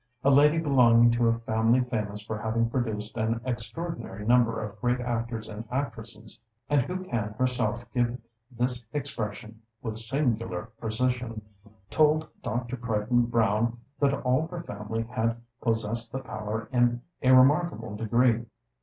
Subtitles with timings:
[0.23, 4.99] A lady belonging to a family famous for having produced an extraordinary number of great
[4.99, 8.19] actors and actresses, and who can herself give
[8.49, 11.43] this expression "with singular precision,"
[11.91, 12.77] told Dr.
[12.77, 18.47] Crichton Browne that all her family had possessed the power in a remarkable degree.